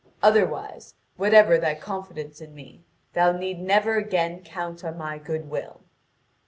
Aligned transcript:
Otherwise, 0.23 0.95
whatever 1.15 1.59
thy 1.59 1.75
confidence 1.75 2.41
in 2.41 2.55
me, 2.55 2.83
thou 3.13 3.31
need 3.31 3.59
never 3.59 3.97
again 3.97 4.43
count 4.43 4.83
on 4.83 4.97
my 4.97 5.19
goodwill." 5.19 5.81